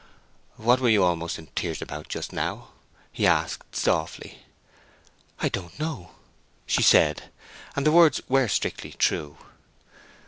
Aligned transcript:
"What 0.55 0.79
were 0.79 0.89
you 0.89 1.03
almost 1.03 1.37
in 1.37 1.45
tears 1.53 1.79
about 1.79 2.07
just 2.09 2.33
now?" 2.33 2.69
he 3.11 3.27
asked, 3.27 3.75
softly. 3.75 4.39
"I 5.39 5.47
don't 5.47 5.77
know," 5.79 6.13
she 6.65 6.81
said: 6.81 7.29
and 7.75 7.85
the 7.85 7.91
words 7.91 8.19
were 8.27 8.47
strictly 8.47 8.93
true. 8.93 9.37